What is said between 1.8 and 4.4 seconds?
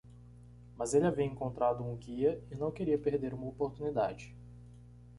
um guia? e não queria perder uma oportunidade.